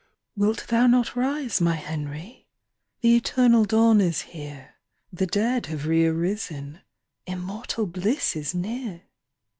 "Wilt 0.35 0.65
thou 0.69 0.87
not 0.87 1.15
rise, 1.15 1.61
my 1.61 1.75
Henry? 1.75 2.47
The 3.01 3.15
eternal 3.15 3.65
dawn 3.65 4.01
is 4.01 4.21
here; 4.21 4.77
The 5.13 5.27
dead 5.27 5.67
have 5.67 5.85
re 5.85 6.07
arisen, 6.07 6.81
Immortal 7.27 7.85
bliss 7.85 8.35
is 8.35 8.55
near." 8.55 9.03